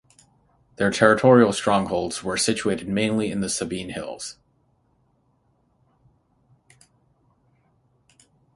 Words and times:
Their 0.77 0.89
territorial 0.89 1.53
strongholds 1.53 2.23
were 2.23 2.35
situated 2.35 2.87
mainly 2.89 3.29
in 3.31 3.41
the 3.41 3.49
Sabine 3.49 3.91
Hills. 3.91 4.35